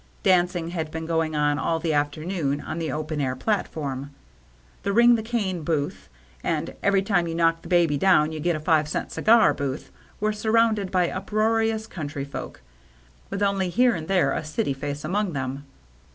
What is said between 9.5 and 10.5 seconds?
booth, were